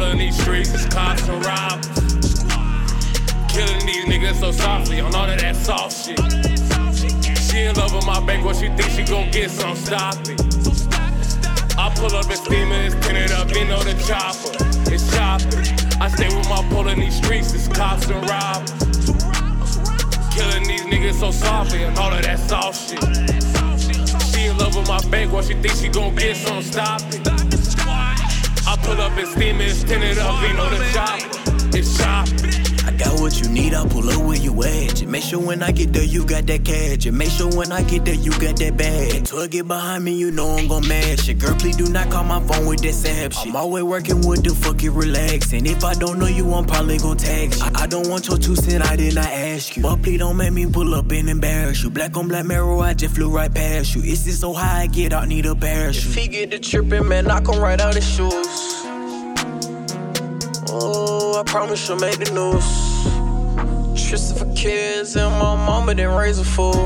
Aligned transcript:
In 0.00 0.18
these 0.18 0.40
streets, 0.40 0.72
It's 0.74 0.86
cops 0.86 1.28
and 1.28 1.44
robbers. 1.44 1.86
Killing 3.48 3.86
these 3.86 4.04
niggas 4.06 4.40
so 4.40 4.50
softly. 4.50 5.00
On 5.00 5.14
all 5.14 5.30
of 5.30 5.38
that 5.40 5.56
soft 5.56 6.06
shit. 6.06 6.18
She 7.38 7.60
in 7.64 7.76
love 7.76 7.94
with 7.94 8.06
my 8.06 8.18
bank, 8.26 8.44
what 8.44 8.56
she 8.56 8.68
think 8.68 8.90
she 8.90 9.04
gon' 9.04 9.30
get 9.30 9.50
some, 9.50 9.76
stop 9.76 10.16
it. 10.26 10.79
I 11.80 11.88
pull 11.94 12.14
up 12.14 12.26
and 12.26 12.36
steam 12.36 12.72
and 12.72 12.92
it's 12.92 13.06
tinted 13.06 13.32
up, 13.32 13.48
you 13.56 13.64
know 13.64 13.82
the 13.82 13.94
chopper. 14.06 14.52
It's 14.92 15.10
chopping. 15.16 15.64
I 15.98 16.08
stay 16.08 16.28
with 16.28 16.46
my 16.50 16.62
pole 16.68 16.86
in 16.88 17.00
these 17.00 17.16
streets, 17.16 17.54
it's 17.54 17.68
cops 17.68 18.06
and 18.10 18.20
robbers. 18.28 18.70
Killing 20.30 20.64
these 20.68 20.82
niggas 20.82 21.14
so 21.14 21.30
softly 21.30 21.84
and 21.84 21.96
all 21.96 22.12
of 22.12 22.22
that 22.22 22.38
soft 22.38 22.90
shit. 22.90 23.00
She 24.30 24.48
in 24.48 24.58
love 24.58 24.76
with 24.76 24.88
my 24.88 25.00
bank, 25.08 25.32
what 25.32 25.46
she 25.46 25.54
think 25.54 25.74
she 25.74 25.88
gon' 25.88 26.14
get 26.14 26.36
some, 26.36 26.62
stop 26.62 27.00
it. 27.14 27.26
I 27.26 28.76
pull 28.82 29.00
up 29.00 29.16
and 29.16 29.28
steam 29.28 29.54
and 29.54 29.62
it's 29.62 29.82
tinted 29.82 30.18
up, 30.18 30.46
you 30.46 30.52
know 30.52 30.68
the 30.68 30.84
chopper. 30.92 31.78
It's 31.78 31.96
chopping. 31.96 32.59
I 33.30 33.32
what 33.32 33.40
you 33.46 33.52
need, 33.52 33.74
I'll 33.74 33.86
pull 33.86 34.08
up 34.08 34.26
where 34.26 34.36
you 34.36 34.62
at. 34.62 35.06
Make 35.06 35.22
sure 35.22 35.38
when 35.38 35.62
I 35.62 35.70
get 35.70 35.92
there, 35.92 36.04
you 36.04 36.24
got 36.24 36.46
that 36.46 36.64
cash. 36.64 36.98
Just 36.98 37.16
make 37.16 37.30
sure 37.30 37.48
when 37.56 37.70
I 37.70 37.82
get 37.82 38.04
there, 38.04 38.14
you 38.14 38.30
got 38.32 38.56
that 38.56 38.76
bag. 38.76 39.14
Until 39.14 39.40
I 39.40 39.46
get 39.46 39.68
behind 39.68 40.04
me, 40.04 40.14
you 40.14 40.30
know 40.30 40.56
I'm 40.56 40.66
gon' 40.66 40.86
mash 40.88 41.28
it. 41.28 41.38
Girl, 41.38 41.54
please 41.54 41.76
do 41.76 41.88
not 41.88 42.10
call 42.10 42.24
my 42.24 42.40
phone 42.46 42.66
with 42.66 42.80
that 42.82 42.92
sap 42.92 43.32
shit. 43.32 43.46
I'm 43.46 43.56
always 43.56 43.84
working 43.84 44.26
with 44.26 44.42
the 44.42 44.50
fucking 44.50 44.92
relax. 44.92 45.52
And 45.52 45.66
if 45.66 45.84
I 45.84 45.94
don't 45.94 46.18
know 46.18 46.26
you, 46.26 46.52
I'm 46.52 46.66
probably 46.66 46.98
gon' 46.98 47.18
text 47.18 47.60
you. 47.60 47.66
I, 47.66 47.82
I 47.82 47.86
don't 47.86 48.08
want 48.08 48.26
your 48.26 48.38
two 48.38 48.56
cent, 48.56 48.84
I 48.84 48.96
did 48.96 49.14
not 49.14 49.26
ask 49.26 49.76
you. 49.76 49.82
But 49.82 50.02
please 50.02 50.18
don't 50.18 50.36
make 50.36 50.52
me 50.52 50.66
pull 50.66 50.94
up 50.94 51.10
and 51.12 51.28
embarrass 51.28 51.82
you. 51.84 51.90
Black 51.90 52.16
on 52.16 52.28
black 52.28 52.46
mirror, 52.46 52.78
I 52.80 52.94
just 52.94 53.14
flew 53.14 53.30
right 53.30 53.52
past 53.52 53.94
you. 53.94 54.02
It's 54.04 54.24
just 54.24 54.40
so 54.40 54.52
high, 54.52 54.82
I 54.82 54.86
get 54.86 55.12
out, 55.12 55.28
need 55.28 55.46
a 55.46 55.54
parachute. 55.54 56.04
If 56.04 56.14
he 56.14 56.28
get 56.28 56.50
the 56.50 56.58
trippin', 56.58 57.06
man, 57.06 57.26
knock 57.26 57.46
him 57.48 57.60
right 57.60 57.80
out 57.80 57.94
his 57.94 58.08
shoes. 58.08 58.69
Promise 61.50 61.88
you'll 61.88 61.98
make 61.98 62.16
the 62.16 62.30
news. 62.30 62.64
Tristan 64.08 64.38
for 64.38 64.54
kids 64.54 65.16
and 65.16 65.32
my 65.32 65.56
mama 65.56 65.96
didn't 65.96 66.14
raise 66.14 66.38
a 66.38 66.44
fool. 66.44 66.84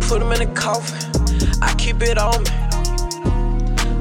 Put 0.00 0.22
him 0.22 0.32
in 0.32 0.48
a 0.48 0.54
coffin, 0.54 0.96
I 1.60 1.74
keep 1.76 2.00
it 2.00 2.16
on 2.16 2.42
me. 2.42 2.48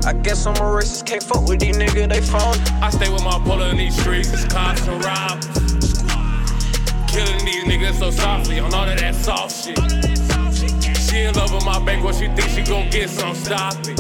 I 0.07 0.13
guess 0.13 0.45
I'm 0.45 0.55
a 0.55 0.59
racist, 0.59 1.05
can't 1.05 1.21
fuck 1.21 1.45
with 1.45 1.59
these 1.59 1.75
niggas, 1.75 2.07
they 2.07 2.21
phony. 2.21 2.57
I 2.81 2.89
stay 2.89 3.11
with 3.11 3.21
my 3.21 3.37
pole 3.43 3.63
in 3.63 3.75
these 3.75 3.99
streets, 3.99 4.31
it's 4.31 4.45
cops 4.45 4.87
and 4.87 5.03
robbers. 5.03 5.43
Killing 7.11 7.43
these 7.43 7.65
niggas 7.65 7.99
so 7.99 8.11
softly 8.11 8.59
on 8.59 8.73
all 8.73 8.87
of 8.87 8.97
that 8.97 9.13
soft 9.13 9.51
shit. 9.51 9.77
She 10.95 11.23
in 11.23 11.35
love 11.35 11.53
with 11.53 11.65
my 11.65 11.83
bank, 11.83 12.01
what 12.01 12.15
she 12.15 12.27
think 12.27 12.49
she 12.51 12.63
gon' 12.63 12.89
get 12.89 13.09
some, 13.09 13.35
stop 13.35 13.75
it. 13.81 13.99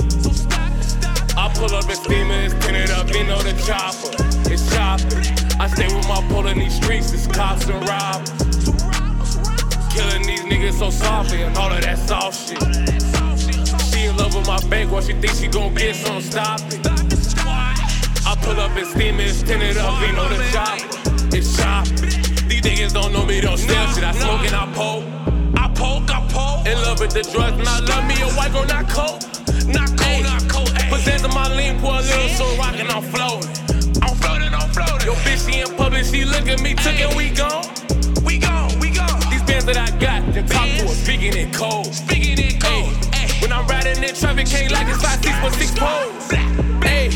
I 1.35 1.51
pull 1.53 1.75
up 1.75 1.83
and 1.83 1.97
steam 1.97 2.31
and 2.31 2.45
it's 2.53 2.65
tinted 2.65 2.91
up, 2.91 3.13
you 3.13 3.25
know 3.25 3.41
the 3.43 3.51
chopper. 3.67 4.26
I 5.59 5.67
stay 5.67 5.87
with 5.87 6.07
my 6.07 6.21
pole 6.29 6.47
in 6.47 6.59
these 6.59 6.75
streets, 6.75 7.11
it's 7.13 7.27
cops 7.27 7.67
and 7.67 7.81
rob. 7.89 8.25
Killing 9.91 10.23
these 10.23 10.41
niggas 10.41 10.79
so 10.79 10.89
softly 10.89 11.41
and 11.41 11.57
all 11.57 11.71
of 11.71 11.81
that 11.81 11.97
soft 11.97 12.47
shit. 12.47 12.61
She 13.91 14.05
in 14.05 14.15
love 14.17 14.35
with 14.35 14.47
my 14.47 14.59
bank, 14.69 14.91
what 14.91 15.03
she 15.05 15.13
think 15.13 15.33
she 15.33 15.47
gon' 15.47 15.73
get 15.73 15.95
some, 15.95 16.21
stop 16.21 16.61
it. 16.67 16.85
I 16.85 18.35
pull 18.41 18.59
up 18.59 18.71
and 18.77 18.87
steam 18.87 19.19
and 19.19 19.29
it's 19.29 19.41
tinted 19.41 19.77
up, 19.77 19.99
you 20.01 20.13
know 20.13 20.29
the 20.29 20.43
chopper. 20.53 21.35
It's 21.35 21.57
chopping. 21.57 21.95
These 22.47 22.61
niggas 22.61 22.93
don't 22.93 23.11
know 23.11 23.25
me, 23.25 23.41
don't 23.41 23.57
steal 23.57 23.87
shit. 23.93 24.03
I 24.03 24.11
smoke 24.11 24.45
and 24.45 24.55
I 24.55 24.71
poke. 24.73 25.05
I 25.57 25.67
poke, 25.73 26.09
I 26.11 26.27
poke. 26.29 26.67
In 26.67 26.77
love 26.83 26.99
with 26.99 27.11
the 27.11 27.23
drugs, 27.23 27.67
I 27.67 27.79
love 27.79 28.05
me 28.07 28.21
a 28.21 28.29
white 28.37 28.53
girl, 28.53 28.65
not 28.65 28.87
coke. 28.87 29.21
Not 29.67 29.89
coke, 29.97 30.23
not 30.23 30.47
coke. 30.47 30.69
Possessing 30.89 31.33
my 31.33 31.53
lean, 31.55 31.79
pour 31.79 31.93
a 31.93 32.01
little 32.01 32.29
so 32.29 32.45
rockin', 32.57 32.89
I'm 32.91 33.01
floating. 33.01 33.56
Bitch, 35.25 35.49
she 35.49 35.61
in 35.61 35.75
public, 35.75 36.05
she 36.05 36.25
look 36.25 36.47
at 36.47 36.61
me, 36.61 36.73
took 36.73 36.99
it, 36.99 37.15
we 37.15 37.29
gone. 37.29 37.65
We 38.23 38.37
gone, 38.37 38.77
we 38.79 38.91
gone. 38.91 39.19
These 39.29 39.43
bands 39.43 39.65
that 39.65 39.77
I 39.77 39.89
got, 39.97 40.21
them 40.33 40.45
top 40.47 40.67
to 40.77 40.85
us, 40.85 41.05
bigger 41.05 41.31
than 41.31 41.51
cold. 41.53 41.89
Bigger 42.07 42.35
than 42.35 42.59
cold. 42.59 42.93
When 43.41 43.51
I'm 43.53 43.65
riding 43.67 44.03
in 44.03 44.13
traffic, 44.15 44.47
can't 44.47 44.71
like 44.71 44.87
it's 44.87 45.01
five, 45.01 45.23
six, 45.23 45.35
for 45.39 45.51
six 45.55 45.71
poles. 45.71 46.31
Hey, 46.83 47.09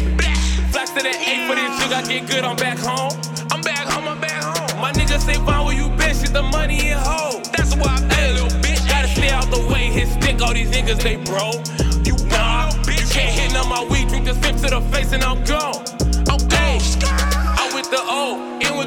flash 0.72 0.90
to 0.96 1.02
the 1.04 1.14
eight 1.14 1.48
for 1.48 1.56
this 1.56 1.72
jig, 1.80 1.92
I 1.92 2.02
get 2.08 2.30
good, 2.30 2.44
I'm 2.44 2.56
back 2.56 2.78
home. 2.78 3.12
I'm 3.52 3.62
back 3.62 3.88
home, 3.88 4.08
I'm 4.08 4.20
back 4.20 4.44
home. 4.44 4.80
My 4.80 4.92
niggas 4.94 5.26
say, 5.26 5.36
fine 5.36 5.66
where 5.66 5.76
you 5.76 5.90
been, 5.98 6.16
shit 6.16 6.34
the 6.34 6.44
money 6.44 6.90
in 6.90 6.98
hoe. 6.98 7.42
That's 7.58 7.76
why 7.76 7.98
I 7.98 8.08
pay, 8.10 8.34
little 8.34 8.50
bitch. 8.62 8.88
Gotta 8.88 9.08
stay 9.10 9.30
out 9.30 9.50
the 9.52 9.60
way, 9.72 9.92
hit 9.92 10.08
stick, 10.08 10.42
all 10.42 10.54
these 10.54 10.72
niggas, 10.72 11.02
they 11.02 11.18
bro. 11.18 11.60
You 12.06 12.16
nah, 12.30 12.72
you 12.88 13.06
can't 13.10 13.34
hit 13.34 13.52
none 13.54 13.66
of 13.66 13.70
my 13.70 13.84
weed, 13.90 14.08
drink 14.08 14.26
the 14.26 14.34
sip 14.42 14.56
to 14.58 14.70
the 14.70 14.82
face 14.92 15.12
and 15.12 15.24
I'm 15.24 15.44
gone. 15.44 15.81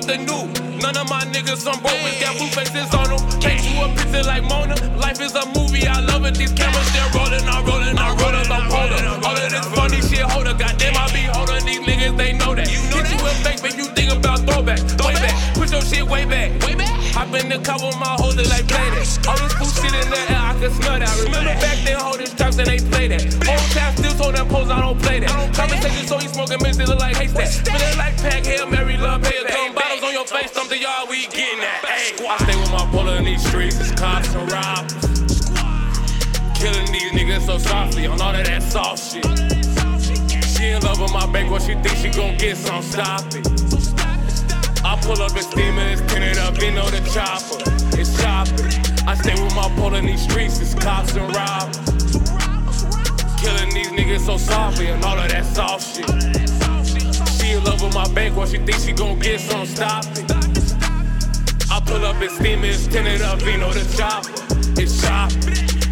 Old, 0.08 0.20
new. 0.20 0.78
None 0.80 0.96
of 0.96 1.08
my 1.08 1.24
niggas 1.32 1.66
on 1.66 1.80
broke 1.80 1.96
with 2.04 2.20
got 2.20 2.36
blue 2.36 2.48
faces 2.48 2.92
on 2.94 3.08
them. 3.08 3.20
You 3.64 3.82
a 3.82 3.88
picture 3.96 4.22
like 4.24 4.44
Mona. 4.44 4.76
Life 4.98 5.20
is 5.20 5.34
a 5.34 5.46
movie, 5.56 5.86
I 5.86 6.00
love 6.00 6.24
it. 6.24 6.34
These 6.36 6.52
cameras, 6.52 6.92
they're 6.92 7.10
rolling, 7.16 7.46
I'm 7.48 7.64
rolling, 7.64 7.96
I'm 7.98 8.16
rolling, 8.18 8.50
I'm 8.50 8.68
holding. 8.68 9.04
All 9.24 9.36
of 9.36 9.50
this 9.50 9.66
funny 9.72 10.00
shit, 10.02 10.20
hold 10.20 10.46
up. 10.46 10.58
Goddamn, 10.58 10.96
I 10.96 11.06
be 11.12 11.22
holding 11.24 11.64
these 11.64 11.80
niggas, 11.80 12.16
they 12.16 12.32
know 12.32 12.54
that. 12.54 12.68
Hit 12.68 13.10
you 13.10 13.20
with 13.22 13.38
fake, 13.44 13.62
make 13.62 13.76
you 13.76 13.88
think 13.96 14.12
about 14.12 14.40
throwback. 14.40 14.80
Way 15.04 15.14
back, 15.14 15.34
put 15.54 15.70
your 15.70 15.82
shit 15.82 16.04
way 16.04 16.24
back. 16.24 16.50
Way 16.62 16.74
back. 16.74 16.92
Hop 17.14 17.32
in 17.34 17.48
the 17.48 17.58
car 17.58 17.78
with 17.80 17.96
my 17.98 18.14
holder 18.20 18.44
like 18.44 18.66
play 18.68 18.88
that. 18.92 19.08
All 19.28 19.38
this 19.38 19.54
food 19.56 19.72
shit 19.80 19.94
in 19.94 20.10
the 20.10 20.20
air, 20.28 20.42
I 20.42 20.52
can 20.60 20.70
smell 20.70 20.98
that. 20.98 21.12
Remember 21.22 21.54
back 21.60 21.78
then, 21.84 21.94
and 22.58 22.68
they 22.68 22.78
play 22.78 23.08
that. 23.08 23.22
Tap 23.74 23.96
still 23.98 24.12
told 24.14 24.36
them 24.36 24.48
pose, 24.48 24.70
I 24.70 24.80
don't 24.80 25.00
play 25.02 25.20
that. 25.20 25.30
Conversation 25.54 26.06
so 26.06 26.18
he 26.18 26.28
smoking 26.28 26.58
look 26.60 26.98
like 27.00 27.03
I 32.06 32.36
stay 32.36 32.54
with 32.60 32.70
my 32.70 32.84
pole 32.92 33.08
in 33.08 33.24
these 33.24 33.42
streets, 33.48 33.80
it's 33.80 33.90
cops 33.92 34.34
and 34.34 34.52
robbers. 34.52 34.92
Killing 36.54 36.92
these 36.92 37.12
niggas 37.12 37.46
so 37.46 37.56
softly 37.56 38.06
on 38.06 38.20
all 38.20 38.34
of 38.34 38.44
that 38.44 38.62
soft 38.62 39.02
shit. 39.10 39.24
She 40.44 40.68
in 40.68 40.82
love 40.82 41.00
with 41.00 41.14
my 41.14 41.24
bank, 41.32 41.50
what 41.50 41.62
she 41.62 41.72
think 41.72 41.96
she 41.96 42.10
gon' 42.10 42.36
get 42.36 42.58
some, 42.58 42.82
stop 42.82 43.24
it. 43.32 43.46
I 44.84 45.00
pull 45.00 45.22
up 45.22 45.32
and 45.32 45.46
steam 45.46 45.78
and 45.78 45.98
it's 45.98 46.12
tinted 46.12 46.36
up, 46.36 46.60
you 46.60 46.72
know 46.72 46.90
the 46.90 47.00
chopper. 47.08 47.64
It's 47.98 48.12
chopping. 48.20 49.08
I 49.08 49.14
stay 49.14 49.42
with 49.42 49.54
my 49.54 49.72
pole 49.74 49.94
in 49.94 50.04
these 50.04 50.24
streets, 50.24 50.60
it's 50.60 50.74
cops 50.74 51.14
and 51.14 51.34
robbers. 51.34 51.78
Killing 53.40 53.72
these 53.72 53.88
niggas 53.88 54.26
so 54.26 54.36
softly 54.36 54.88
and 54.88 55.02
all 55.02 55.18
of 55.18 55.30
that 55.30 55.46
soft 55.46 55.96
shit. 55.96 56.10
She 57.40 57.52
in 57.52 57.64
love 57.64 57.80
with 57.80 57.94
my 57.94 58.06
bank, 58.12 58.36
what 58.36 58.50
she 58.50 58.58
think 58.58 58.76
she 58.76 58.92
gon' 58.92 59.18
get 59.18 59.40
some, 59.40 59.64
stop 59.64 60.04
it. 60.18 60.53
Pull 61.86 62.04
up 62.04 62.20
and 62.20 62.30
steam 62.30 62.64
it's 62.64 62.86
tinted 62.86 63.22
up, 63.22 63.40
know 63.56 63.72
the 63.72 63.84
chopper. 63.96 64.30
It's 64.80 65.00
chopping. 65.02 65.83